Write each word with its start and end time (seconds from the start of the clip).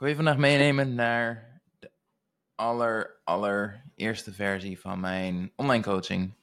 wil 0.00 0.08
je 0.08 0.14
vandaag 0.14 0.36
meenemen 0.36 0.94
naar 0.94 1.60
de 1.78 1.90
aller, 2.54 3.20
allereerste 3.24 4.32
versie 4.32 4.80
van 4.80 5.00
mijn 5.00 5.52
online 5.56 5.82
coaching. 5.82 6.34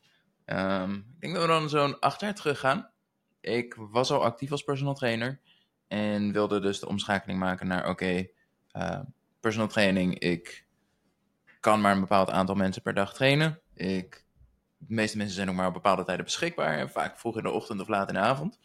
Ehm, 0.45 0.93
ik 0.93 1.19
denk 1.19 1.33
dat 1.33 1.41
we 1.41 1.49
dan 1.49 1.69
zo'n 1.69 1.99
acht 1.99 2.21
jaar 2.21 2.33
terug 2.33 2.59
gaan. 2.59 2.89
Ik 3.41 3.75
was 3.77 4.11
al 4.11 4.23
actief 4.23 4.51
als 4.51 4.63
personal 4.63 4.93
trainer 4.93 5.39
en 5.87 6.31
wilde 6.31 6.59
dus 6.59 6.79
de 6.79 6.87
omschakeling 6.87 7.39
maken 7.39 7.67
naar: 7.67 7.89
oké, 7.89 8.27
eh, 8.71 8.99
personal 9.39 9.67
training, 9.67 10.19
ik 10.19 10.65
kan 11.59 11.81
maar 11.81 11.93
een 11.93 11.99
bepaald 11.99 12.29
aantal 12.29 12.55
mensen 12.55 12.81
per 12.81 12.93
dag 12.93 13.13
trainen. 13.13 13.61
Ik, 13.73 14.25
de 14.77 14.93
meeste 14.93 15.17
mensen 15.17 15.35
zijn 15.35 15.49
ook 15.49 15.55
maar 15.55 15.67
op 15.67 15.73
bepaalde 15.73 16.03
tijden 16.03 16.25
beschikbaar 16.25 16.77
en 16.77 16.89
vaak 16.89 17.19
vroeg 17.19 17.37
in 17.37 17.43
de 17.43 17.51
ochtend 17.51 17.81
of 17.81 17.87
laat 17.87 18.07
in 18.07 18.13
de 18.13 18.19
avond. 18.19 18.59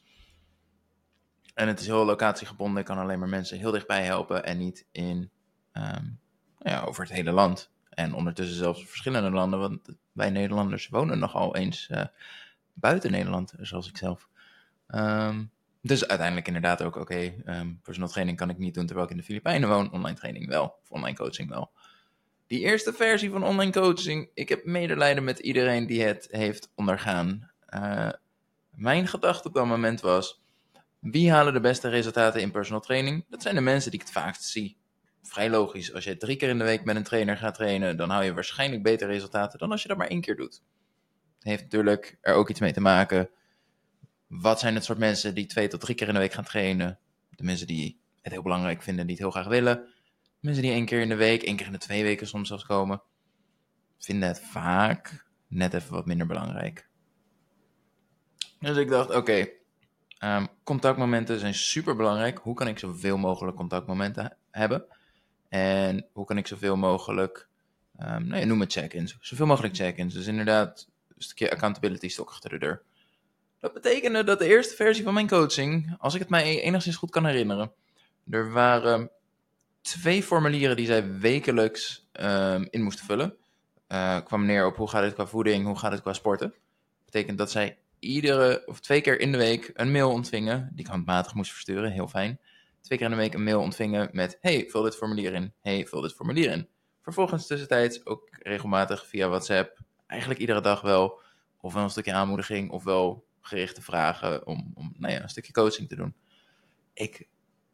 En 1.54 1.68
het 1.68 1.80
is 1.80 1.86
heel 1.86 2.04
locatiegebonden. 2.04 2.80
Ik 2.80 2.84
kan 2.84 2.98
alleen 2.98 3.18
maar 3.18 3.28
mensen 3.28 3.58
heel 3.58 3.70
dichtbij 3.70 4.04
helpen 4.04 4.44
en 4.44 4.58
niet 4.58 4.86
in, 4.92 5.30
ehm, 5.72 6.04
ja, 6.58 6.80
over 6.80 7.02
het 7.02 7.12
hele 7.12 7.32
land. 7.32 7.70
En 7.88 8.14
ondertussen 8.14 8.56
zelfs 8.56 8.84
verschillende 8.84 9.30
landen, 9.30 9.58
want 9.58 9.88
wij 10.12 10.30
Nederlanders 10.30 10.88
wonen 10.88 11.18
nogal 11.18 11.56
eens 11.56 11.88
uh, 11.90 12.04
buiten 12.72 13.10
Nederland, 13.10 13.52
zoals 13.58 13.88
ik 13.88 13.96
zelf. 13.96 14.28
Um, 14.88 15.50
dus 15.80 16.06
uiteindelijk 16.06 16.46
inderdaad 16.46 16.82
ook, 16.82 16.96
oké, 16.96 17.00
okay, 17.00 17.58
um, 17.60 17.80
personal 17.82 18.08
training 18.08 18.36
kan 18.36 18.50
ik 18.50 18.58
niet 18.58 18.74
doen 18.74 18.86
terwijl 18.86 19.06
ik 19.06 19.12
in 19.12 19.18
de 19.18 19.24
Filipijnen 19.24 19.68
woon. 19.68 19.92
Online 19.92 20.16
training 20.16 20.48
wel, 20.48 20.78
of 20.82 20.90
online 20.90 21.16
coaching 21.16 21.48
wel. 21.48 21.70
Die 22.46 22.60
eerste 22.60 22.92
versie 22.92 23.30
van 23.30 23.44
online 23.44 23.72
coaching, 23.72 24.30
ik 24.34 24.48
heb 24.48 24.64
medelijden 24.64 25.24
met 25.24 25.38
iedereen 25.38 25.86
die 25.86 26.02
het 26.02 26.28
heeft 26.30 26.70
ondergaan. 26.74 27.50
Uh, 27.74 28.08
mijn 28.70 29.06
gedachte 29.06 29.48
op 29.48 29.54
dat 29.54 29.66
moment 29.66 30.00
was, 30.00 30.41
wie 31.02 31.30
halen 31.30 31.52
de 31.52 31.60
beste 31.60 31.88
resultaten 31.88 32.40
in 32.40 32.50
personal 32.50 32.80
training? 32.80 33.24
Dat 33.28 33.42
zijn 33.42 33.54
de 33.54 33.60
mensen 33.60 33.90
die 33.90 34.00
ik 34.00 34.06
het 34.06 34.14
vaakst 34.14 34.44
zie. 34.44 34.76
Vrij 35.22 35.50
logisch, 35.50 35.94
als 35.94 36.04
je 36.04 36.16
drie 36.16 36.36
keer 36.36 36.48
in 36.48 36.58
de 36.58 36.64
week 36.64 36.84
met 36.84 36.96
een 36.96 37.02
trainer 37.02 37.36
gaat 37.36 37.54
trainen, 37.54 37.96
dan 37.96 38.10
hou 38.10 38.24
je 38.24 38.34
waarschijnlijk 38.34 38.82
betere 38.82 39.12
resultaten 39.12 39.58
dan 39.58 39.70
als 39.70 39.82
je 39.82 39.88
dat 39.88 39.96
maar 39.96 40.06
één 40.06 40.20
keer 40.20 40.36
doet. 40.36 40.62
Heeft 41.38 41.62
natuurlijk 41.62 42.18
er 42.20 42.34
ook 42.34 42.50
iets 42.50 42.60
mee 42.60 42.72
te 42.72 42.80
maken. 42.80 43.30
Wat 44.26 44.60
zijn 44.60 44.74
het 44.74 44.84
soort 44.84 44.98
mensen 44.98 45.34
die 45.34 45.46
twee 45.46 45.68
tot 45.68 45.80
drie 45.80 45.94
keer 45.94 46.08
in 46.08 46.14
de 46.14 46.20
week 46.20 46.32
gaan 46.32 46.44
trainen? 46.44 46.98
De 47.30 47.44
mensen 47.44 47.66
die 47.66 48.00
het 48.20 48.32
heel 48.32 48.42
belangrijk 48.42 48.82
vinden, 48.82 49.06
die 49.06 49.14
het 49.14 49.24
heel 49.24 49.32
graag 49.32 49.48
willen. 49.48 49.88
Mensen 50.40 50.62
die 50.62 50.72
één 50.72 50.84
keer 50.84 51.00
in 51.00 51.08
de 51.08 51.14
week, 51.14 51.42
één 51.42 51.56
keer 51.56 51.66
in 51.66 51.72
de 51.72 51.78
twee 51.78 52.02
weken 52.02 52.26
soms 52.26 52.48
zelfs 52.48 52.64
komen, 52.64 53.02
vinden 53.98 54.28
het 54.28 54.40
vaak 54.40 55.26
net 55.48 55.74
even 55.74 55.92
wat 55.92 56.06
minder 56.06 56.26
belangrijk. 56.26 56.88
Dus 58.60 58.76
ik 58.76 58.88
dacht, 58.88 59.10
oké, 59.14 59.48
Um, 60.24 60.48
contactmomenten 60.64 61.38
zijn 61.38 61.54
super 61.54 61.96
belangrijk. 61.96 62.38
Hoe 62.38 62.54
kan 62.54 62.68
ik 62.68 62.78
zoveel 62.78 63.16
mogelijk 63.16 63.56
contactmomenten 63.56 64.36
hebben? 64.50 64.84
En 65.48 66.06
hoe 66.12 66.24
kan 66.24 66.38
ik 66.38 66.46
zoveel 66.46 66.76
mogelijk, 66.76 67.48
um, 68.00 68.46
noem 68.46 68.60
het 68.60 68.72
check-ins, 68.72 69.16
zoveel 69.20 69.46
mogelijk 69.46 69.76
check-ins. 69.76 70.14
Dus 70.14 70.26
inderdaad, 70.26 70.88
een 71.16 71.22
stukje 71.22 71.50
accountability 71.50 72.08
stok 72.08 72.28
achter 72.28 72.50
de 72.50 72.58
deur. 72.58 72.82
Dat 73.60 73.72
betekende 73.72 74.24
dat 74.24 74.38
de 74.38 74.46
eerste 74.46 74.74
versie 74.74 75.04
van 75.04 75.14
mijn 75.14 75.28
coaching, 75.28 75.94
als 75.98 76.14
ik 76.14 76.20
het 76.20 76.28
mij 76.28 76.60
enigszins 76.60 76.96
goed 76.96 77.10
kan 77.10 77.26
herinneren, 77.26 77.72
er 78.30 78.52
waren 78.52 79.10
twee 79.80 80.22
formulieren 80.22 80.76
die 80.76 80.86
zij 80.86 81.18
wekelijks 81.18 82.08
um, 82.12 82.66
in 82.70 82.82
moesten 82.82 83.04
vullen. 83.04 83.36
Uh, 83.88 84.20
kwam 84.24 84.44
neer 84.44 84.66
op 84.66 84.76
hoe 84.76 84.88
gaat 84.88 85.02
het 85.02 85.14
qua 85.14 85.26
voeding, 85.26 85.66
hoe 85.66 85.78
gaat 85.78 85.92
het 85.92 86.02
qua 86.02 86.12
sporten. 86.12 86.48
Dat 86.48 87.04
betekent 87.04 87.38
dat 87.38 87.50
zij 87.50 87.78
iedere 88.02 88.62
of 88.66 88.80
twee 88.80 89.00
keer 89.00 89.20
in 89.20 89.32
de 89.32 89.38
week 89.38 89.70
een 89.74 89.92
mail 89.92 90.10
ontvingen, 90.10 90.68
die 90.72 90.84
ik 90.84 90.90
handmatig 90.90 91.34
moest 91.34 91.52
versturen, 91.52 91.90
heel 91.90 92.08
fijn. 92.08 92.40
Twee 92.80 92.98
keer 92.98 93.06
in 93.06 93.12
de 93.12 93.22
week 93.22 93.34
een 93.34 93.44
mail 93.44 93.60
ontvingen 93.60 94.08
met: 94.12 94.38
Hey, 94.40 94.66
vul 94.68 94.82
dit 94.82 94.96
formulier 94.96 95.32
in. 95.32 95.52
Hey, 95.60 95.86
vul 95.86 96.00
dit 96.00 96.12
formulier 96.12 96.50
in. 96.50 96.68
Vervolgens 97.02 97.46
tussentijds 97.46 98.06
ook 98.06 98.28
regelmatig 98.30 99.06
via 99.06 99.28
WhatsApp, 99.28 99.78
eigenlijk 100.06 100.40
iedere 100.40 100.60
dag 100.60 100.80
wel, 100.80 101.20
ofwel 101.60 101.82
een 101.82 101.90
stukje 101.90 102.12
aanmoediging, 102.12 102.70
ofwel 102.70 103.24
gerichte 103.40 103.82
vragen 103.82 104.46
om, 104.46 104.72
om 104.74 104.94
nou 104.98 105.12
ja, 105.12 105.22
een 105.22 105.28
stukje 105.28 105.52
coaching 105.52 105.88
te 105.88 105.96
doen. 105.96 106.14
Ik 106.94 107.28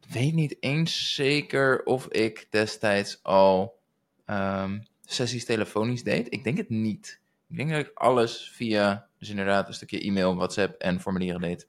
weet 0.07 0.33
niet 0.33 0.57
eens 0.59 1.13
zeker 1.15 1.83
of 1.83 2.07
ik 2.07 2.47
destijds 2.49 3.23
al 3.23 3.79
um, 4.25 4.85
sessies 5.05 5.45
telefonisch 5.45 6.03
deed. 6.03 6.33
Ik 6.33 6.43
denk 6.43 6.57
het 6.57 6.69
niet. 6.69 7.19
Ik 7.49 7.57
denk 7.57 7.69
dat 7.69 7.79
ik 7.79 7.91
alles 7.93 8.51
via 8.53 9.08
dus 9.19 9.29
inderdaad 9.29 9.67
een 9.67 9.73
stukje 9.73 10.01
e-mail, 10.01 10.35
WhatsApp 10.35 10.81
en 10.81 11.01
formulieren 11.01 11.41
deed. 11.41 11.67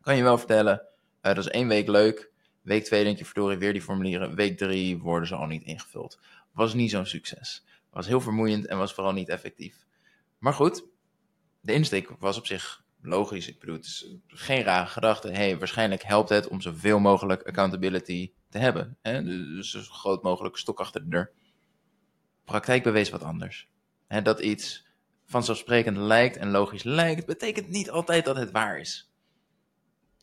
Kan 0.00 0.16
je 0.16 0.22
wel 0.22 0.38
vertellen, 0.38 0.82
uh, 1.22 1.34
dat 1.34 1.38
is 1.38 1.48
één 1.48 1.68
week 1.68 1.88
leuk. 1.88 2.30
Week 2.62 2.84
twee 2.84 3.04
denk 3.04 3.18
je, 3.18 3.24
verdorie, 3.24 3.58
weer 3.58 3.72
die 3.72 3.82
formulieren. 3.82 4.34
Week 4.34 4.58
drie 4.58 4.98
worden 4.98 5.28
ze 5.28 5.34
al 5.34 5.46
niet 5.46 5.62
ingevuld. 5.62 6.18
Was 6.52 6.74
niet 6.74 6.90
zo'n 6.90 7.06
succes. 7.06 7.64
Was 7.90 8.06
heel 8.06 8.20
vermoeiend 8.20 8.66
en 8.66 8.78
was 8.78 8.94
vooral 8.94 9.12
niet 9.12 9.28
effectief. 9.28 9.86
Maar 10.38 10.52
goed, 10.52 10.84
de 11.60 11.72
insteek 11.72 12.10
was 12.18 12.38
op 12.38 12.46
zich 12.46 12.84
logisch. 13.00 13.48
Ik 13.48 13.58
bedoel, 13.58 13.74
het 13.74 13.84
is 13.84 14.14
geen 14.26 14.62
rare 14.62 14.86
gedachte. 14.86 15.28
hey, 15.28 15.58
waarschijnlijk 15.58 16.02
helpt 16.02 16.28
het 16.28 16.48
om 16.48 16.60
zoveel 16.60 16.98
mogelijk 16.98 17.42
accountability 17.42 18.32
te 18.48 18.58
hebben. 18.58 18.96
Hè? 19.02 19.22
Dus 19.22 19.70
zo 19.70 19.80
groot 19.80 20.22
mogelijk 20.22 20.56
stok 20.56 20.80
achter 20.80 21.02
de 21.02 21.08
deur. 21.08 21.32
Praktijk 22.44 22.82
bewees 22.82 23.10
wat 23.10 23.22
anders. 23.22 23.68
Hè, 24.06 24.22
dat 24.22 24.40
iets 24.40 24.85
vanzelfsprekend 25.26 25.96
lijkt 25.96 26.36
en 26.36 26.50
logisch 26.50 26.82
lijkt, 26.82 27.26
betekent 27.26 27.68
niet 27.68 27.90
altijd 27.90 28.24
dat 28.24 28.36
het 28.36 28.50
waar 28.50 28.78
is. 28.78 29.10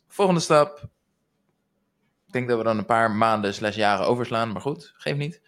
Volgende 0.08 0.40
stap. 0.40 0.88
Ik 2.26 2.32
denk 2.32 2.48
dat 2.48 2.58
we 2.58 2.64
dan 2.64 2.78
een 2.78 2.86
paar 2.86 3.10
maanden 3.10 3.54
slash 3.54 3.76
jaren 3.76 4.06
overslaan, 4.06 4.52
maar 4.52 4.60
goed, 4.60 4.94
geef 4.96 5.16
niet. 5.16 5.40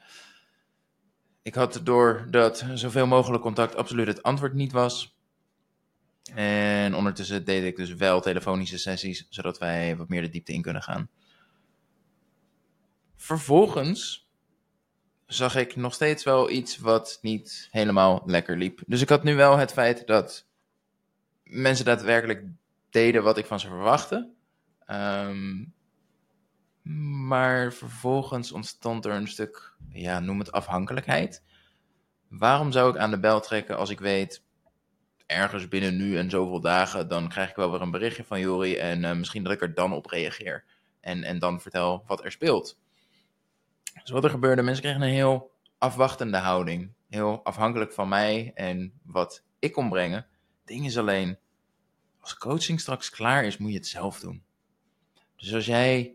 Ik 1.42 1.54
had 1.54 1.80
door 1.82 2.26
dat 2.30 2.64
zoveel 2.74 3.06
mogelijk 3.06 3.42
contact 3.42 3.74
absoluut 3.74 4.06
het 4.06 4.22
antwoord 4.22 4.54
niet 4.54 4.72
was. 4.72 5.16
En 6.34 6.94
ondertussen 6.94 7.44
deed 7.44 7.64
ik 7.64 7.76
dus 7.76 7.94
wel 7.94 8.20
telefonische 8.20 8.78
sessies, 8.78 9.26
zodat 9.30 9.58
wij 9.58 9.96
wat 9.96 10.08
meer 10.08 10.22
de 10.22 10.28
diepte 10.28 10.52
in 10.52 10.62
kunnen 10.62 10.82
gaan. 10.82 11.10
Vervolgens 13.16 14.25
zag 15.26 15.56
ik 15.56 15.76
nog 15.76 15.94
steeds 15.94 16.25
wel 16.25 16.50
iets 16.50 16.78
wat 16.78 17.19
niet 17.22 17.69
helemaal 17.70 18.22
lekker 18.26 18.56
liep. 18.56 18.82
Dus 18.87 19.00
ik 19.00 19.09
had 19.09 19.22
nu 19.22 19.34
wel 19.34 19.56
het 19.56 19.72
feit 19.72 20.06
dat 20.06 20.47
mensen 21.42 21.84
daadwerkelijk 21.84 22.44
deden 22.91 23.22
wat 23.22 23.38
ik 23.38 23.47
van 23.47 23.60
ze 23.60 23.69
verwachtte. 23.69 24.31
Um, 24.91 25.75
maar 27.26 27.72
vervolgens 27.72 28.53
ontstond 28.53 29.04
er 29.04 29.12
een 29.12 29.28
stuk, 29.28 29.75
ja, 29.88 30.20
noem 30.20 30.38
het 30.38 30.53
afhankelijkheid. 30.53 31.42
Waarom 32.28 32.72
zou 32.72 32.91
ik 32.91 32.97
aan 32.97 33.10
de 33.10 33.20
bel 33.20 33.41
trekken 33.41 33.76
als 33.76 33.91
ik 33.91 34.00
weet, 34.00 34.42
ergens 35.26 35.69
binnen 35.69 35.97
nu 35.97 36.19
en 36.19 36.31
zoveel 36.31 36.60
dagen, 36.60 37.09
dan 37.09 37.28
krijg 37.28 37.50
ik 37.50 37.56
wel 37.56 37.70
weer 37.70 37.81
een 37.81 37.91
berichtje 37.91 38.25
van 38.25 38.41
Jori 38.41 38.76
en 38.76 39.03
uh, 39.03 39.12
misschien 39.12 39.42
dat 39.42 39.53
ik 39.53 39.60
er 39.60 39.75
dan 39.75 39.92
op 39.92 40.06
reageer. 40.06 40.65
En, 41.00 41.22
en 41.22 41.38
dan 41.38 41.60
vertel 41.60 42.04
wat 42.06 42.25
er 42.25 42.32
speelt. 42.32 42.78
Dus 44.02 44.10
wat 44.10 44.24
er 44.24 44.30
gebeurde, 44.30 44.62
mensen 44.62 44.82
kregen 44.82 45.02
een 45.02 45.08
heel 45.08 45.50
afwachtende 45.78 46.36
houding. 46.36 46.92
Heel 47.08 47.44
afhankelijk 47.44 47.92
van 47.92 48.08
mij 48.08 48.52
en 48.54 48.92
wat 49.02 49.42
ik 49.58 49.72
kon 49.72 49.88
brengen. 49.88 50.18
Het 50.18 50.64
ding 50.64 50.86
is 50.86 50.98
alleen, 50.98 51.38
als 52.20 52.36
coaching 52.36 52.80
straks 52.80 53.10
klaar 53.10 53.44
is, 53.44 53.56
moet 53.56 53.70
je 53.70 53.76
het 53.76 53.86
zelf 53.86 54.20
doen. 54.20 54.42
Dus 55.36 55.54
als 55.54 55.66
jij, 55.66 56.14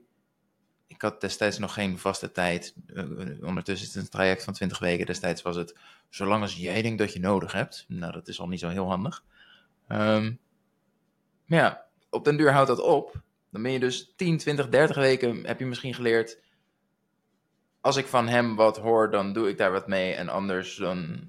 ik 0.88 1.02
had 1.02 1.22
destijds 1.22 1.58
nog 1.58 1.74
geen 1.74 2.00
vaste 2.00 2.32
tijd, 2.32 2.76
uh, 2.88 3.44
ondertussen 3.44 3.88
is 3.88 3.94
het 3.94 4.04
een 4.04 4.10
traject 4.10 4.44
van 4.44 4.54
20 4.54 4.80
weken, 4.80 5.06
destijds 5.06 5.42
was 5.42 5.56
het, 5.56 5.78
zolang 6.10 6.42
als 6.42 6.56
jij 6.56 6.82
denkt 6.82 6.98
dat 6.98 7.14
je 7.14 7.20
nodig 7.20 7.52
hebt. 7.52 7.86
Nou, 7.88 8.12
dat 8.12 8.28
is 8.28 8.40
al 8.40 8.48
niet 8.48 8.60
zo 8.60 8.70
heel 8.70 8.88
handig. 8.88 9.24
Um, 9.88 10.40
maar 11.46 11.60
ja, 11.60 11.86
op 12.10 12.26
den 12.26 12.38
duur 12.38 12.52
houdt 12.52 12.68
dat 12.68 12.82
op. 12.82 13.22
Dan 13.50 13.62
ben 13.62 13.72
je 13.72 13.80
dus 13.80 14.14
10, 14.16 14.38
20, 14.38 14.70
30 14.70 14.96
weken, 14.96 15.46
heb 15.46 15.60
je 15.60 15.66
misschien 15.66 15.94
geleerd, 15.94 16.40
als 17.82 17.96
ik 17.96 18.06
van 18.06 18.28
hem 18.28 18.56
wat 18.56 18.78
hoor, 18.78 19.12
dan 19.12 19.34
doe 19.34 19.50
ik 19.50 19.58
daar 19.58 19.72
wat 19.72 19.88
mee 19.88 20.14
en 20.14 20.30
anders 20.30 20.76
dan 20.76 21.20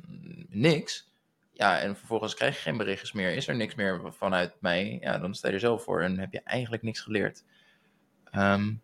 niks. 0.49 1.11
Ja, 1.53 1.79
en 1.79 1.97
vervolgens 1.97 2.35
krijg 2.35 2.55
je 2.55 2.63
geen 2.63 2.77
berichtjes 2.77 3.13
meer. 3.13 3.35
Is 3.35 3.49
er 3.49 3.57
niks 3.57 3.75
meer 3.75 4.13
vanuit 4.13 4.55
mij? 4.61 4.99
Ja, 5.01 5.19
dan 5.19 5.35
sta 5.35 5.49
je 5.49 5.55
er 5.55 5.61
zelf 5.61 5.83
voor 5.83 6.03
en 6.03 6.19
heb 6.19 6.33
je 6.33 6.41
eigenlijk 6.45 6.83
niks 6.83 7.01
geleerd. 7.01 7.45
Um, 8.35 8.83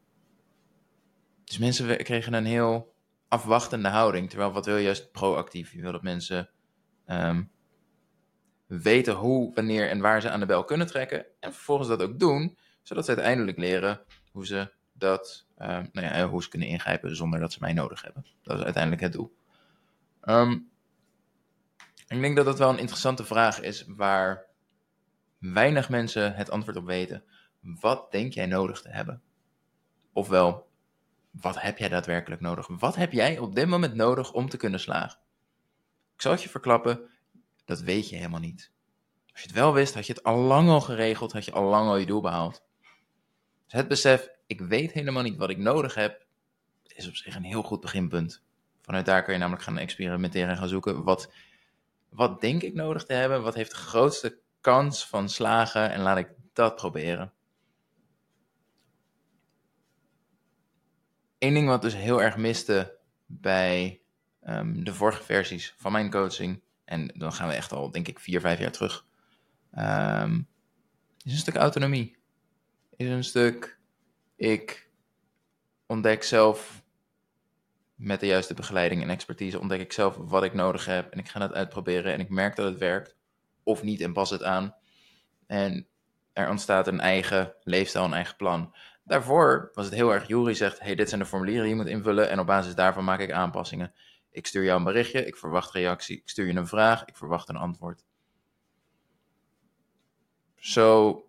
dus 1.44 1.58
mensen 1.58 1.96
kregen 1.96 2.32
een 2.32 2.46
heel 2.46 2.94
afwachtende 3.28 3.88
houding. 3.88 4.28
Terwijl 4.28 4.52
wat 4.52 4.66
wil 4.66 4.76
je 4.76 4.82
juist 4.82 5.12
proactief? 5.12 5.72
Je 5.72 5.80
wil 5.80 5.92
dat 5.92 6.02
mensen 6.02 6.50
um, 7.06 7.50
weten 8.66 9.14
hoe, 9.14 9.54
wanneer 9.54 9.88
en 9.88 10.00
waar 10.00 10.20
ze 10.20 10.30
aan 10.30 10.40
de 10.40 10.46
bel 10.46 10.64
kunnen 10.64 10.86
trekken. 10.86 11.26
En 11.40 11.52
vervolgens 11.52 11.88
dat 11.88 12.02
ook 12.02 12.18
doen, 12.18 12.58
zodat 12.82 13.04
ze 13.04 13.10
uiteindelijk 13.10 13.58
leren 13.58 14.00
hoe 14.32 14.46
ze 14.46 14.72
dat, 14.98 15.46
uh, 15.58 15.66
nou 15.66 16.06
ja, 16.06 16.28
hoe 16.28 16.42
ze 16.42 16.48
kunnen 16.48 16.68
ingrijpen 16.68 17.16
zonder 17.16 17.40
dat 17.40 17.52
ze 17.52 17.58
mij 17.60 17.72
nodig 17.72 18.02
hebben. 18.02 18.26
Dat 18.42 18.58
is 18.58 18.64
uiteindelijk 18.64 19.02
het 19.02 19.12
doel. 19.12 19.36
Um, 20.24 20.70
ik 22.06 22.20
denk 22.20 22.36
dat 22.36 22.44
dat 22.44 22.58
wel 22.58 22.68
een 22.68 22.78
interessante 22.78 23.24
vraag 23.24 23.60
is 23.60 23.84
waar 23.86 24.46
weinig 25.38 25.88
mensen 25.88 26.34
het 26.34 26.50
antwoord 26.50 26.76
op 26.76 26.86
weten. 26.86 27.24
Wat 27.60 28.10
denk 28.12 28.32
jij 28.32 28.46
nodig 28.46 28.82
te 28.82 28.88
hebben? 28.88 29.22
Ofwel, 30.12 30.68
wat 31.30 31.60
heb 31.60 31.78
jij 31.78 31.88
daadwerkelijk 31.88 32.40
nodig? 32.40 32.66
Wat 32.66 32.96
heb 32.96 33.12
jij 33.12 33.38
op 33.38 33.54
dit 33.54 33.68
moment 33.68 33.94
nodig 33.94 34.32
om 34.32 34.48
te 34.48 34.56
kunnen 34.56 34.80
slagen? 34.80 35.18
Ik 36.14 36.22
zal 36.22 36.32
het 36.32 36.42
je 36.42 36.48
verklappen, 36.48 37.00
dat 37.64 37.80
weet 37.80 38.08
je 38.08 38.16
helemaal 38.16 38.40
niet. 38.40 38.70
Als 39.32 39.40
je 39.40 39.46
het 39.46 39.56
wel 39.56 39.72
wist, 39.72 39.94
had 39.94 40.06
je 40.06 40.12
het 40.12 40.22
al 40.22 40.36
lang 40.36 40.68
al 40.68 40.80
geregeld, 40.80 41.32
had 41.32 41.44
je 41.44 41.52
al 41.52 41.64
lang 41.64 41.88
al 41.88 41.96
je 41.96 42.06
doel 42.06 42.20
behaald. 42.20 42.62
Dus 43.64 43.72
het 43.72 43.88
besef, 43.88 44.30
ik 44.48 44.60
weet 44.60 44.92
helemaal 44.92 45.22
niet 45.22 45.36
wat 45.36 45.50
ik 45.50 45.58
nodig 45.58 45.94
heb, 45.94 46.26
is 46.86 47.08
op 47.08 47.16
zich 47.16 47.34
een 47.34 47.42
heel 47.42 47.62
goed 47.62 47.80
beginpunt. 47.80 48.42
Vanuit 48.82 49.06
daar 49.06 49.22
kun 49.22 49.32
je 49.32 49.38
namelijk 49.38 49.62
gaan 49.62 49.78
experimenteren 49.78 50.48
en 50.48 50.56
gaan 50.56 50.68
zoeken. 50.68 51.04
Wat, 51.04 51.32
wat 52.08 52.40
denk 52.40 52.62
ik 52.62 52.74
nodig 52.74 53.04
te 53.04 53.12
hebben? 53.12 53.42
Wat 53.42 53.54
heeft 53.54 53.70
de 53.70 53.76
grootste 53.76 54.38
kans 54.60 55.06
van 55.06 55.28
slagen? 55.28 55.90
En 55.90 56.00
laat 56.00 56.18
ik 56.18 56.28
dat 56.52 56.76
proberen. 56.76 57.32
Eén 61.38 61.54
ding 61.54 61.68
wat 61.68 61.82
dus 61.82 61.94
heel 61.94 62.22
erg 62.22 62.36
miste 62.36 62.98
bij 63.26 64.00
ehm, 64.40 64.84
de 64.84 64.94
vorige 64.94 65.22
versies 65.22 65.74
van 65.76 65.92
mijn 65.92 66.10
coaching, 66.10 66.62
en 66.84 67.06
dan 67.14 67.32
gaan 67.32 67.48
we 67.48 67.54
echt 67.54 67.72
al, 67.72 67.90
denk 67.90 68.08
ik, 68.08 68.20
vier, 68.20 68.40
vijf 68.40 68.58
jaar 68.58 68.72
terug, 68.72 69.06
um, 69.78 70.48
is 71.24 71.32
een 71.32 71.38
stuk 71.38 71.56
autonomie. 71.56 72.16
Is 72.96 73.08
een 73.08 73.24
stuk, 73.24 73.77
ik 74.38 74.90
ontdek 75.86 76.22
zelf 76.22 76.82
met 77.94 78.20
de 78.20 78.26
juiste 78.26 78.54
begeleiding 78.54 79.02
en 79.02 79.10
expertise, 79.10 79.60
ontdek 79.60 79.80
ik 79.80 79.92
zelf 79.92 80.16
wat 80.16 80.42
ik 80.42 80.54
nodig 80.54 80.84
heb 80.84 81.12
en 81.12 81.18
ik 81.18 81.28
ga 81.28 81.40
het 81.40 81.52
uitproberen 81.52 82.12
en 82.12 82.20
ik 82.20 82.28
merk 82.28 82.56
dat 82.56 82.66
het 82.66 82.78
werkt, 82.78 83.16
of 83.62 83.82
niet 83.82 84.00
en 84.00 84.12
pas 84.12 84.30
het 84.30 84.42
aan. 84.42 84.74
En 85.46 85.88
er 86.32 86.48
ontstaat 86.48 86.86
een 86.86 87.00
eigen 87.00 87.54
leefstijl, 87.62 88.04
een 88.04 88.12
eigen 88.12 88.36
plan. 88.36 88.74
Daarvoor 89.04 89.70
was 89.74 89.84
het 89.84 89.94
heel 89.94 90.12
erg, 90.12 90.28
Jury 90.28 90.54
zegt, 90.54 90.80
hey, 90.80 90.94
dit 90.94 91.08
zijn 91.08 91.20
de 91.20 91.26
formulieren 91.26 91.62
die 91.62 91.74
je 91.74 91.82
moet 91.82 91.90
invullen 91.90 92.30
en 92.30 92.38
op 92.38 92.46
basis 92.46 92.74
daarvan 92.74 93.04
maak 93.04 93.20
ik 93.20 93.32
aanpassingen. 93.32 93.92
Ik 94.30 94.46
stuur 94.46 94.64
jou 94.64 94.78
een 94.78 94.84
berichtje, 94.84 95.26
ik 95.26 95.36
verwacht 95.36 95.72
reactie. 95.72 96.16
Ik 96.16 96.28
stuur 96.28 96.46
je 96.46 96.54
een 96.54 96.66
vraag, 96.66 97.04
ik 97.04 97.16
verwacht 97.16 97.48
een 97.48 97.56
antwoord. 97.56 98.04
Zo 100.56 101.27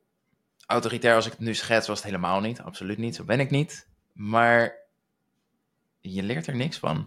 autoritair 0.70 1.16
als 1.16 1.26
ik 1.26 1.32
het 1.32 1.42
nu 1.42 1.54
schets, 1.54 1.88
was 1.88 1.98
het 1.98 2.06
helemaal 2.06 2.40
niet. 2.42 2.62
Absoluut 2.62 2.98
niet, 2.98 3.16
zo 3.16 3.24
ben 3.24 3.40
ik 3.40 3.50
niet. 3.50 3.88
Maar 4.14 4.76
je 6.00 6.24
leert 6.24 6.48
er 6.48 6.56
niks 6.56 6.78
van. 6.78 6.98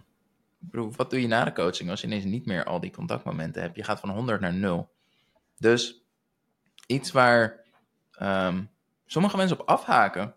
Ik 0.61 0.71
bedoel, 0.71 0.91
wat 0.95 1.09
doe 1.09 1.21
je 1.21 1.27
na 1.27 1.43
de 1.43 1.53
coaching 1.53 1.89
als 1.89 2.01
je 2.01 2.07
ineens 2.07 2.23
niet 2.23 2.45
meer 2.45 2.63
al 2.63 2.79
die 2.79 2.91
contactmomenten 2.91 3.61
hebt? 3.61 3.75
Je 3.75 3.83
gaat 3.83 3.99
van 3.99 4.09
100 4.09 4.41
naar 4.41 4.53
0. 4.53 4.91
Dus 5.57 6.03
iets 6.87 7.11
waar 7.11 7.63
um, 8.21 8.69
sommige 9.05 9.37
mensen 9.37 9.59
op 9.59 9.67
afhaken, 9.67 10.35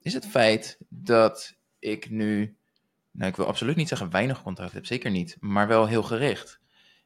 is 0.00 0.14
het 0.14 0.26
feit 0.26 0.78
dat 0.88 1.56
ik 1.78 2.10
nu, 2.10 2.56
nou 3.10 3.30
ik 3.30 3.36
wil 3.36 3.46
absoluut 3.46 3.76
niet 3.76 3.88
zeggen 3.88 4.10
weinig 4.10 4.42
contact 4.42 4.72
heb, 4.72 4.86
zeker 4.86 5.10
niet, 5.10 5.36
maar 5.40 5.68
wel 5.68 5.86
heel 5.86 6.02
gericht. 6.02 6.60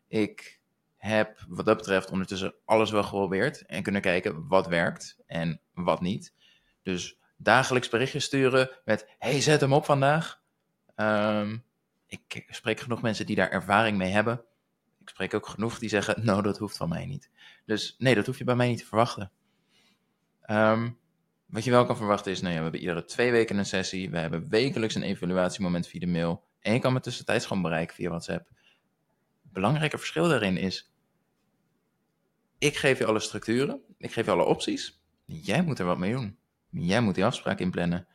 Ik 0.09 0.60
heb 1.01 1.45
wat 1.49 1.67
dat 1.67 1.77
betreft 1.77 2.11
ondertussen 2.11 2.55
alles 2.65 2.91
wel 2.91 3.03
geprobeerd 3.03 3.67
en 3.67 3.83
kunnen 3.83 4.01
kijken 4.01 4.49
wat 4.49 4.67
werkt 4.67 5.17
en 5.27 5.61
wat 5.75 6.01
niet. 6.01 6.35
Dus 6.83 7.19
dagelijks 7.37 7.89
berichtjes 7.89 8.25
sturen 8.25 8.71
met, 8.85 9.15
hey 9.19 9.41
zet 9.41 9.61
hem 9.61 9.73
op 9.73 9.85
vandaag. 9.85 10.41
Um, 10.97 11.65
ik 12.07 12.45
spreek 12.49 12.81
genoeg 12.81 13.03
mensen 13.03 13.27
die 13.27 13.37
daar 13.37 13.51
ervaring 13.51 13.97
mee 13.97 14.11
hebben. 14.11 14.45
Ik 15.01 15.09
spreek 15.09 15.35
ook 15.35 15.47
genoeg 15.47 15.79
die 15.79 15.89
zeggen, 15.89 16.25
nou 16.25 16.43
dat 16.43 16.59
hoeft 16.59 16.77
van 16.77 16.89
mij 16.89 17.07
niet. 17.07 17.31
Dus 17.65 17.95
nee, 17.99 18.15
dat 18.15 18.27
hoef 18.27 18.39
je 18.39 18.45
bij 18.45 18.55
mij 18.55 18.69
niet 18.69 18.79
te 18.79 18.87
verwachten. 18.87 19.31
Um, 20.47 20.99
wat 21.47 21.65
je 21.65 21.71
wel 21.71 21.87
kan 21.87 21.97
verwachten 21.97 22.33
is, 22.33 22.41
nou 22.41 22.55
we 22.55 22.63
hebben 22.63 22.81
iedere 22.81 23.05
twee 23.05 23.31
weken 23.31 23.59
een 23.59 23.67
sessie. 23.67 24.11
We 24.11 24.19
hebben 24.19 24.49
wekelijks 24.49 24.95
een 24.95 25.03
evaluatiemoment 25.03 25.87
via 25.87 26.01
de 26.01 26.07
mail. 26.07 26.45
En 26.61 26.73
je 26.73 26.79
kan 26.79 26.93
me 26.93 27.01
tussentijds 27.01 27.47
gewoon 27.47 27.63
bereiken 27.63 27.95
via 27.95 28.09
WhatsApp. 28.09 28.49
Belangrijke 29.43 29.99
verschil 29.99 30.29
daarin 30.29 30.57
is, 30.57 30.90
ik 32.61 32.77
geef 32.77 32.99
je 32.99 33.07
alle 33.07 33.21
structuren, 33.21 33.81
ik 33.99 34.13
geef 34.13 34.25
je 34.25 34.31
alle 34.31 34.45
opties. 34.45 35.03
Jij 35.25 35.63
moet 35.63 35.79
er 35.79 35.85
wat 35.85 35.99
mee 35.99 36.13
doen. 36.13 36.39
Jij 36.71 37.01
moet 37.01 37.15
die 37.15 37.25
afspraak 37.25 37.59
inplannen. 37.59 38.07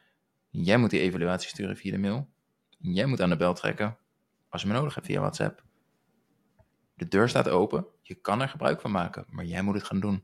Jij 0.50 0.78
moet 0.78 0.90
die 0.90 1.00
evaluatie 1.00 1.50
sturen 1.50 1.78
via 1.78 1.92
de 1.92 1.98
mail. 1.98 2.30
Jij 2.78 3.06
moet 3.06 3.22
aan 3.22 3.30
de 3.30 3.38
bel 3.38 3.54
trekken 3.54 3.98
als 4.50 4.62
je 4.62 4.68
me 4.68 4.74
nodig 4.74 4.94
hebt 4.96 5.06
via 5.06 5.20
WhatsApp. 5.20 5.64
De 6.94 7.08
deur 7.08 7.30
staat 7.30 7.50
open, 7.50 7.86
je 8.02 8.16
kan 8.16 8.42
er 8.42 8.50
gebruik 8.50 8.82
van 8.82 8.92
maken, 8.92 9.26
maar 9.30 9.46
jij 9.46 9.62
moet 9.62 9.76
het 9.76 9.84
gaan 9.84 10.00
doen 10.00 10.24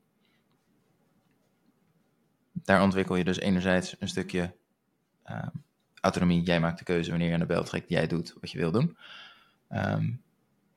daar 2.63 2.81
ontwikkel 2.81 3.15
je 3.15 3.23
dus 3.23 3.39
enerzijds 3.39 3.95
een 3.99 4.07
stukje 4.07 4.55
uh, 5.25 5.47
autonomie. 6.01 6.43
Jij 6.43 6.59
maakt 6.59 6.77
de 6.77 6.83
keuze 6.83 7.09
wanneer 7.09 7.27
je 7.27 7.33
aan 7.33 7.39
de 7.39 7.45
bel 7.45 7.63
trekt. 7.63 7.89
Jij 7.89 8.07
doet 8.07 8.35
wat 8.39 8.51
je 8.51 8.57
wil 8.57 8.71
doen. 8.71 8.97
Um, 9.69 10.21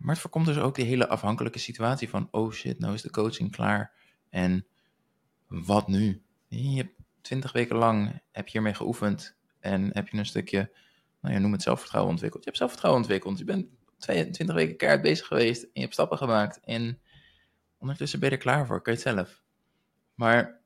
maar 0.04 0.12
het 0.12 0.22
voorkomt 0.22 0.46
dus 0.46 0.58
ook 0.58 0.74
die 0.74 0.84
hele 0.84 1.08
afhankelijke 1.08 1.58
situatie 1.58 2.08
van... 2.08 2.28
oh 2.30 2.52
shit, 2.52 2.78
nou 2.78 2.94
is 2.94 3.02
de 3.02 3.10
coaching 3.10 3.50
klaar. 3.50 3.92
En 4.30 4.66
wat 5.46 5.88
nu? 5.88 6.22
Je 6.46 6.76
hebt 6.76 6.94
twintig 7.20 7.52
weken 7.52 7.76
lang 7.76 8.22
heb 8.32 8.44
je 8.44 8.52
hiermee 8.52 8.74
geoefend... 8.74 9.36
en 9.60 9.90
heb 9.92 10.08
je 10.08 10.18
een 10.18 10.26
stukje, 10.26 10.72
nou 11.20 11.34
ja, 11.34 11.40
noem 11.40 11.52
het 11.52 11.62
zelfvertrouwen 11.62 12.12
ontwikkeld. 12.12 12.42
Je 12.42 12.48
hebt 12.48 12.60
zelfvertrouwen 12.60 13.02
ontwikkeld. 13.02 13.38
Je 13.38 13.44
bent 13.44 13.66
22 13.98 14.54
weken 14.54 14.76
keihard 14.76 15.02
bezig 15.02 15.26
geweest... 15.26 15.62
en 15.62 15.70
je 15.72 15.80
hebt 15.80 15.92
stappen 15.92 16.18
gemaakt. 16.18 16.60
En 16.60 17.00
ondertussen 17.78 18.20
ben 18.20 18.28
je 18.28 18.34
er 18.34 18.42
klaar 18.42 18.66
voor. 18.66 18.82
Kan 18.82 18.92
je 18.92 18.98
het 18.98 19.08
zelf. 19.08 19.42
Maar 20.14 20.60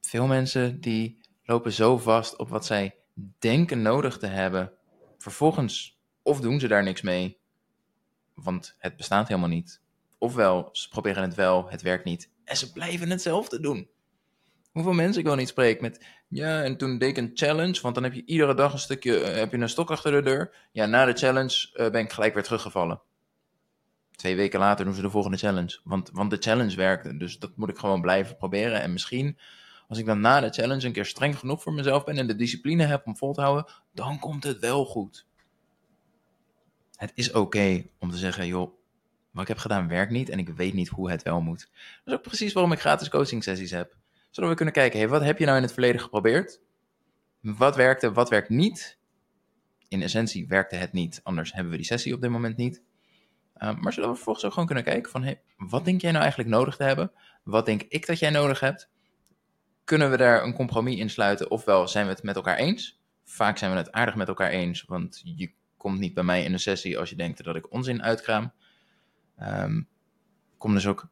veel 0.00 0.26
mensen 0.26 0.80
die 0.80 1.20
lopen 1.42 1.72
zo 1.72 1.98
vast 1.98 2.36
op 2.36 2.48
wat 2.48 2.66
zij 2.66 2.96
denken 3.38 3.82
nodig 3.82 4.18
te 4.18 4.26
hebben. 4.26 4.72
Vervolgens, 5.18 5.97
of 6.28 6.40
doen 6.40 6.60
ze 6.60 6.68
daar 6.68 6.82
niks 6.82 7.02
mee, 7.02 7.38
want 8.34 8.74
het 8.78 8.96
bestaat 8.96 9.28
helemaal 9.28 9.48
niet. 9.48 9.80
Ofwel, 10.18 10.68
ze 10.72 10.88
proberen 10.88 11.22
het 11.22 11.34
wel, 11.34 11.68
het 11.70 11.82
werkt 11.82 12.04
niet. 12.04 12.30
En 12.44 12.56
ze 12.56 12.72
blijven 12.72 13.10
hetzelfde 13.10 13.60
doen. 13.60 13.88
Hoeveel 14.72 14.92
mensen 14.92 15.20
ik 15.20 15.26
wel 15.26 15.36
niet 15.36 15.48
spreek 15.48 15.80
met, 15.80 16.04
ja, 16.28 16.62
en 16.62 16.76
toen 16.76 16.98
deed 16.98 17.08
ik 17.08 17.16
een 17.16 17.30
challenge, 17.34 17.80
want 17.80 17.94
dan 17.94 18.04
heb 18.04 18.12
je 18.12 18.24
iedere 18.24 18.54
dag 18.54 18.72
een 18.72 18.78
stukje, 18.78 19.20
uh, 19.20 19.34
heb 19.34 19.52
je 19.52 19.58
een 19.58 19.68
stok 19.68 19.90
achter 19.90 20.12
de 20.12 20.22
deur. 20.22 20.68
Ja, 20.72 20.86
na 20.86 21.04
de 21.04 21.12
challenge 21.12 21.70
uh, 21.74 21.90
ben 21.90 22.04
ik 22.04 22.12
gelijk 22.12 22.34
weer 22.34 22.42
teruggevallen. 22.42 23.00
Twee 24.10 24.36
weken 24.36 24.60
later 24.60 24.84
doen 24.84 24.94
ze 24.94 25.02
de 25.02 25.10
volgende 25.10 25.36
challenge, 25.36 25.80
want, 25.84 26.10
want 26.12 26.30
de 26.30 26.36
challenge 26.40 26.76
werkte. 26.76 27.16
Dus 27.16 27.38
dat 27.38 27.56
moet 27.56 27.68
ik 27.68 27.78
gewoon 27.78 28.00
blijven 28.00 28.36
proberen. 28.36 28.80
En 28.80 28.92
misschien 28.92 29.38
als 29.88 29.98
ik 29.98 30.06
dan 30.06 30.20
na 30.20 30.40
de 30.40 30.50
challenge 30.50 30.86
een 30.86 30.92
keer 30.92 31.06
streng 31.06 31.38
genoeg 31.38 31.62
voor 31.62 31.72
mezelf 31.72 32.04
ben 32.04 32.18
en 32.18 32.26
de 32.26 32.36
discipline 32.36 32.84
heb 32.84 33.06
om 33.06 33.16
vol 33.16 33.32
te 33.32 33.40
houden, 33.40 33.66
dan 33.92 34.18
komt 34.18 34.44
het 34.44 34.58
wel 34.58 34.84
goed. 34.84 35.26
Het 36.98 37.12
is 37.14 37.32
oké 37.32 37.84
om 37.98 38.10
te 38.10 38.16
zeggen, 38.16 38.46
joh, 38.46 38.72
wat 39.30 39.42
ik 39.42 39.48
heb 39.48 39.58
gedaan 39.58 39.88
werkt 39.88 40.12
niet 40.12 40.28
en 40.28 40.38
ik 40.38 40.48
weet 40.48 40.74
niet 40.74 40.88
hoe 40.88 41.10
het 41.10 41.22
wel 41.22 41.40
moet. 41.40 41.70
Dat 42.04 42.12
is 42.12 42.12
ook 42.12 42.22
precies 42.22 42.52
waarom 42.52 42.72
ik 42.72 42.80
gratis 42.80 43.08
coaching 43.08 43.42
sessies 43.42 43.70
heb. 43.70 43.96
Zodat 44.30 44.50
we 44.50 44.56
kunnen 44.56 44.74
kijken, 44.74 44.98
hey, 44.98 45.08
wat 45.08 45.22
heb 45.22 45.38
je 45.38 45.44
nou 45.44 45.56
in 45.56 45.62
het 45.62 45.72
verleden 45.72 46.00
geprobeerd? 46.00 46.60
Wat 47.40 47.76
werkte, 47.76 48.12
wat 48.12 48.28
werkt 48.28 48.48
niet? 48.48 48.98
In 49.88 50.02
essentie 50.02 50.46
werkte 50.46 50.76
het 50.76 50.92
niet, 50.92 51.20
anders 51.22 51.52
hebben 51.52 51.70
we 51.70 51.76
die 51.76 51.86
sessie 51.86 52.14
op 52.14 52.20
dit 52.20 52.30
moment 52.30 52.56
niet. 52.56 52.82
Uh, 53.56 53.74
maar 53.74 53.92
zodat 53.92 54.10
we 54.10 54.14
vervolgens 54.14 54.44
ook 54.44 54.52
gewoon 54.52 54.66
kunnen 54.66 54.84
kijken 54.84 55.10
van, 55.10 55.22
hey, 55.22 55.40
wat 55.56 55.84
denk 55.84 56.00
jij 56.00 56.10
nou 56.10 56.22
eigenlijk 56.22 56.52
nodig 56.52 56.76
te 56.76 56.84
hebben? 56.84 57.12
Wat 57.44 57.66
denk 57.66 57.82
ik 57.82 58.06
dat 58.06 58.18
jij 58.18 58.30
nodig 58.30 58.60
hebt? 58.60 58.90
kunnen 59.88 60.10
we 60.10 60.16
daar 60.16 60.44
een 60.44 60.54
compromis 60.54 60.96
in 60.96 61.10
sluiten? 61.10 61.50
Ofwel 61.50 61.88
zijn 61.88 62.06
we 62.06 62.12
het 62.12 62.22
met 62.22 62.36
elkaar 62.36 62.56
eens? 62.56 63.00
Vaak 63.24 63.58
zijn 63.58 63.70
we 63.70 63.76
het 63.76 63.92
aardig 63.92 64.14
met 64.14 64.28
elkaar 64.28 64.50
eens, 64.50 64.84
want 64.84 65.20
je 65.24 65.52
komt 65.78 65.98
niet 65.98 66.14
bij 66.14 66.24
mij 66.24 66.44
in 66.44 66.52
een 66.52 66.58
sessie 66.58 66.98
als 66.98 67.10
je 67.10 67.16
denkt 67.16 67.44
dat 67.44 67.56
ik 67.56 67.72
onzin 67.72 68.02
uitkraam. 68.02 68.52
Um, 69.42 69.88
kom 70.58 70.74
dus 70.74 70.86
ook 70.86 71.08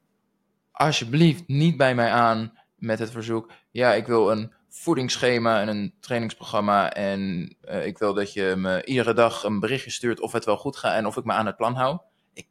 alsjeblieft 0.72 1.48
niet 1.48 1.76
bij 1.76 1.94
mij 1.94 2.10
aan 2.10 2.58
met 2.76 2.98
het 2.98 3.10
verzoek: 3.10 3.52
ja, 3.70 3.94
ik 3.94 4.06
wil 4.06 4.30
een 4.30 4.52
voedingsschema 4.68 5.60
en 5.60 5.68
een 5.68 5.94
trainingsprogramma 6.00 6.92
en 6.92 7.54
uh, 7.64 7.86
ik 7.86 7.98
wil 7.98 8.14
dat 8.14 8.32
je 8.32 8.54
me 8.56 8.84
iedere 8.84 9.12
dag 9.12 9.42
een 9.42 9.60
berichtje 9.60 9.90
stuurt 9.90 10.20
of 10.20 10.32
het 10.32 10.44
wel 10.44 10.56
goed 10.56 10.76
gaat 10.76 10.94
en 10.94 11.06
of 11.06 11.16
ik 11.16 11.24
me 11.24 11.32
aan 11.32 11.46
het 11.46 11.56
plan 11.56 11.74
hou. 11.74 11.98
Ik 12.32 12.48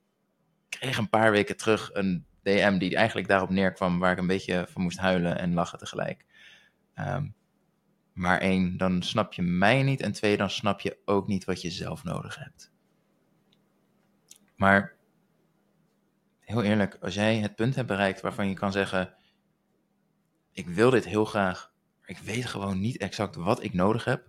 kreeg 0.70 0.98
een 0.98 1.10
paar 1.10 1.32
weken 1.32 1.58
terug 1.58 1.90
een 1.94 2.26
DM 2.44 2.78
die 2.78 2.96
eigenlijk 2.96 3.28
daarop 3.28 3.50
neerkwam, 3.50 4.00
waar 4.00 4.12
ik 4.12 4.18
een 4.18 4.28
beetje 4.28 4.66
van 4.70 4.82
moest 4.82 4.98
huilen 4.98 5.38
en 5.38 5.54
lachen 5.54 5.80
tegelijk. 5.80 6.26
Um, 7.00 7.36
maar 8.16 8.40
één, 8.40 8.78
dan 8.78 9.04
snap 9.04 9.34
je 9.34 9.42
mij 9.42 9.84
niet. 9.84 10.02
En 10.02 10.12
twee, 10.12 10.38
dan 10.38 10.50
snap 10.50 10.80
je 10.80 10.98
ook 11.06 11.28
niet 11.28 11.46
wat 11.46 11.62
je 11.62 11.72
zelf 11.72 12.04
nodig 12.04 12.36
hebt. 12.36 12.72
Maar 14.56 14.96
heel 16.40 16.64
eerlijk, 16.64 16.98
als 17.02 17.14
jij 17.14 17.38
het 17.38 17.56
punt 17.56 17.76
hebt 17.76 17.88
bereikt 17.88 18.22
waarvan 18.22 18.50
je 18.50 18.54
kan 18.54 18.72
zeggen: 18.72 19.14
Ik 20.52 20.68
wil 20.68 20.90
dit 20.90 21.06
heel 21.06 21.26
graag, 21.26 21.72
maar 22.00 22.10
ik 22.10 22.18
weet 22.18 22.46
gewoon 22.46 22.80
niet 22.80 22.98
exact 22.98 23.36
wat 23.36 23.64
ik 23.64 23.74
nodig 23.74 24.06
heb. 24.06 24.28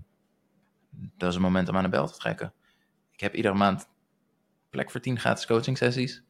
Dat 0.91 1.29
is 1.29 1.37
een 1.37 1.43
moment 1.43 1.69
om 1.69 1.77
aan 1.77 1.83
de 1.83 1.89
bel 1.89 2.07
te 2.07 2.19
trekken. 2.19 2.53
Ik 3.13 3.21
heb 3.21 3.35
iedere 3.35 3.55
maand 3.55 3.89
plek 4.71 4.91
voor 4.91 5.01
10 5.01 5.19
gratis 5.19 5.47
coaching 5.47 5.79
sessies. 5.79 6.23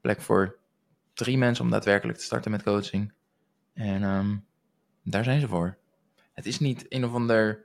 Plek 0.00 0.20
voor 0.20 0.58
drie 1.14 1.38
mensen 1.38 1.64
om 1.64 1.70
daadwerkelijk 1.70 2.18
te 2.18 2.24
starten 2.24 2.50
met 2.50 2.62
coaching. 2.62 3.12
En 3.72 4.02
um, 4.02 4.46
daar 5.02 5.24
zijn 5.24 5.40
ze 5.40 5.48
voor. 5.48 5.80
Het 6.32 6.46
is 6.46 6.58
niet 6.58 6.86
een 6.88 7.04
of 7.04 7.12
ander 7.12 7.64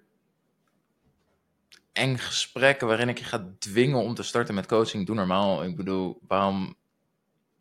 eng 1.94 2.18
gesprek 2.18 2.82
waarin 2.82 3.10
ik 3.10 3.18
je 3.18 3.24
ga 3.24 3.50
dwingen 3.60 4.04
om 4.04 4.14
te 4.14 4.24
starten 4.24 4.56
met 4.56 4.66
coaching. 4.66 5.06
Doe 5.06 5.16
normaal. 5.16 5.64
Ik 5.64 5.76
bedoel, 5.76 6.20
waarom 6.28 6.76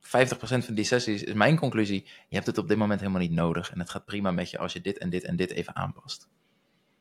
50% 0.01 0.09
van 0.39 0.75
die 0.75 0.85
sessies 0.85 1.23
is 1.23 1.35
mijn 1.35 1.57
conclusie. 1.57 2.03
Je 2.05 2.35
hebt 2.35 2.47
het 2.47 2.59
op 2.59 2.69
dit 2.69 2.77
moment 2.77 3.01
helemaal 3.01 3.21
niet 3.21 3.31
nodig. 3.31 3.71
En 3.71 3.79
het 3.79 3.91
gaat 3.91 4.05
prima 4.05 4.31
met 4.31 4.51
je 4.51 4.59
als 4.59 4.73
je 4.73 4.81
dit 4.81 4.99
en 4.99 5.11
dit 5.11 5.25
en 5.25 5.37
dit 5.37 5.51
even 5.51 5.77
aanpast. 5.77 6.29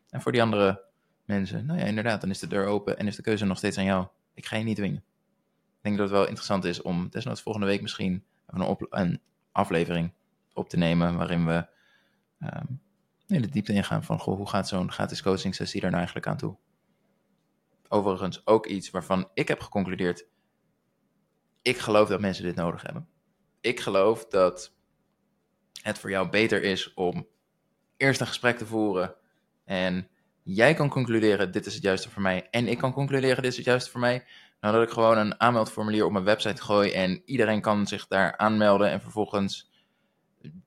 En 0.10 0.22
voor 0.22 0.32
die 0.32 0.42
andere 0.42 0.84
mensen, 1.26 1.66
nou 1.66 1.80
ja, 1.80 1.86
inderdaad, 1.86 2.22
dan 2.22 2.30
is 2.30 2.40
de 2.40 2.48
deur 2.48 2.66
open 2.66 2.98
en 2.98 3.08
is 3.08 3.16
de 3.16 3.22
keuze 3.22 3.46
nog 3.46 3.58
steeds 3.58 3.78
aan 3.78 3.86
jou. 3.86 4.08
Ik 4.34 4.46
ga 4.46 4.56
je 4.56 4.64
niet 4.64 4.76
dwingen. 4.76 5.04
Ik 5.78 5.82
denk 5.92 5.98
dat 5.98 6.10
het 6.10 6.18
wel 6.18 6.28
interessant 6.28 6.64
is 6.64 6.82
om 6.82 7.10
desnoods 7.10 7.42
volgende 7.42 7.68
week 7.68 7.82
misschien 7.82 8.24
een, 8.48 8.78
een 8.90 9.22
aflevering 9.52 10.14
op 10.54 10.70
te 10.70 10.78
nemen 10.78 11.18
waarin 11.18 11.46
we 11.46 11.68
um, 12.40 12.82
in 13.28 13.42
de 13.42 13.50
diepte 13.50 13.74
ingaan 13.74 14.04
van 14.04 14.20
goh, 14.20 14.36
hoe 14.38 14.50
gaat 14.50 14.68
zo'n 14.68 14.92
gratis 14.92 15.22
coaching 15.22 15.56
sessie 15.56 15.82
er 15.82 15.88
nou 15.88 15.98
eigenlijk 15.98 16.28
aan 16.28 16.38
toe? 16.38 16.58
Overigens 17.88 18.48
ook 18.48 18.66
iets 18.66 18.90
waarvan 18.90 19.30
ik 19.34 19.48
heb 19.48 19.60
geconcludeerd, 19.60 20.26
ik 21.62 21.78
geloof 21.78 22.08
dat 22.08 22.20
mensen 22.20 22.44
dit 22.44 22.56
nodig 22.56 22.82
hebben. 22.82 23.08
Ik 23.62 23.80
geloof 23.80 24.26
dat 24.26 24.74
het 25.82 26.00
voor 26.00 26.10
jou 26.10 26.30
beter 26.30 26.64
is 26.64 26.94
om 26.94 27.28
eerst 27.98 28.22
een 28.22 28.28
gesprek 28.28 28.58
te 28.58 28.66
voeren 28.66 29.16
en 29.66 30.10
jij 30.44 30.74
kan 30.74 30.90
concluderen, 30.90 31.52
dit 31.52 31.66
is 31.66 31.74
het 31.74 31.84
juiste 31.84 32.10
voor 32.10 32.22
mij. 32.22 32.48
En 32.52 32.68
ik 32.68 32.78
kan 32.78 32.94
concluderen, 32.94 33.44
dit 33.44 33.52
is 33.52 33.58
het 33.58 33.66
juiste 33.66 33.92
voor 33.92 34.00
mij. 34.00 34.24
Nou, 34.60 34.74
dat 34.74 34.84
ik 34.84 34.94
gewoon 34.94 35.18
een 35.18 35.40
aanmeldformulier 35.40 36.06
op 36.06 36.12
mijn 36.12 36.24
website 36.24 36.62
gooi 36.62 36.92
en 36.92 37.22
iedereen 37.26 37.62
kan 37.62 37.88
zich 37.88 38.08
daar 38.08 38.38
aanmelden. 38.38 38.90
En 38.90 39.02
vervolgens 39.02 39.72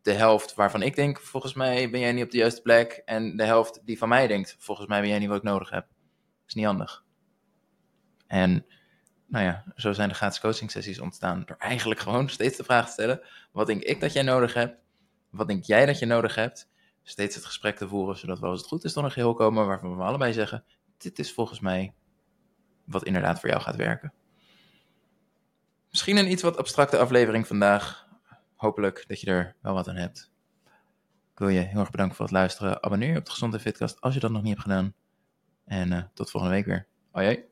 de 0.08 0.14
helft 0.14 0.54
waarvan 0.54 0.82
ik 0.82 0.94
denk, 0.94 1.20
volgens 1.20 1.54
mij 1.54 1.90
ben 1.90 2.00
jij 2.00 2.12
niet 2.12 2.24
op 2.24 2.30
de 2.30 2.38
juiste 2.38 2.62
plek. 2.62 3.02
En 3.04 3.36
de 3.36 3.44
helft 3.44 3.80
die 3.84 3.98
van 3.98 4.08
mij 4.08 4.26
denkt, 4.26 4.56
volgens 4.58 4.86
mij 4.86 5.00
ben 5.00 5.08
jij 5.08 5.18
niet 5.18 5.28
wat 5.28 5.36
ik 5.36 5.42
nodig 5.42 5.70
heb. 5.70 5.86
Is 6.46 6.54
niet 6.54 6.64
handig. 6.64 7.04
En 8.26 8.66
nou 9.26 9.44
ja, 9.44 9.64
zo 9.74 9.92
zijn 9.92 10.08
de 10.08 10.14
gratis 10.14 10.40
coaching 10.40 10.70
sessies 10.70 11.00
ontstaan. 11.00 11.42
Door 11.46 11.56
eigenlijk 11.56 12.00
gewoon 12.00 12.28
steeds 12.38 12.56
de 12.56 12.64
vraag 12.64 12.86
te 12.86 12.92
stellen: 12.92 13.20
wat 13.52 13.66
denk 13.66 13.82
ik 13.82 14.00
dat 14.00 14.12
jij 14.12 14.22
nodig 14.22 14.54
hebt? 14.54 14.76
Wat 15.30 15.48
denk 15.48 15.64
jij 15.64 15.86
dat 15.86 15.98
je 15.98 16.06
nodig 16.06 16.34
hebt? 16.34 16.68
steeds 17.02 17.34
het 17.34 17.44
gesprek 17.44 17.76
te 17.76 17.88
voeren, 17.88 18.18
zodat 18.18 18.38
we 18.38 18.46
als 18.46 18.58
het 18.58 18.68
goed 18.68 18.84
is 18.84 18.92
tot 18.92 19.04
een 19.04 19.10
geheel 19.10 19.34
komen 19.34 19.66
waarvan 19.66 19.96
we 19.96 20.02
allebei 20.02 20.32
zeggen, 20.32 20.64
dit 20.98 21.18
is 21.18 21.32
volgens 21.32 21.60
mij 21.60 21.94
wat 22.84 23.04
inderdaad 23.04 23.40
voor 23.40 23.48
jou 23.48 23.62
gaat 23.62 23.76
werken. 23.76 24.12
Misschien 25.90 26.16
een 26.16 26.30
iets 26.30 26.42
wat 26.42 26.56
abstracte 26.56 26.98
aflevering 26.98 27.46
vandaag. 27.46 28.07
Hopelijk 28.58 29.04
dat 29.08 29.20
je 29.20 29.26
er 29.26 29.56
wel 29.60 29.74
wat 29.74 29.88
aan 29.88 29.96
hebt. 29.96 30.32
Ik 31.32 31.38
wil 31.38 31.48
je 31.48 31.60
heel 31.60 31.80
erg 31.80 31.90
bedanken 31.90 32.16
voor 32.16 32.24
het 32.24 32.34
luisteren. 32.34 32.82
Abonneer 32.82 33.12
je 33.12 33.18
op 33.18 33.24
de 33.24 33.30
Gezonde 33.30 33.60
Fitcast 33.60 34.00
als 34.00 34.14
je 34.14 34.20
dat 34.20 34.30
nog 34.30 34.42
niet 34.42 34.50
hebt 34.50 34.62
gedaan. 34.62 34.94
En 35.64 35.92
uh, 35.92 36.02
tot 36.14 36.30
volgende 36.30 36.54
week 36.54 36.66
weer. 36.66 36.86
Hoi. 37.10 37.47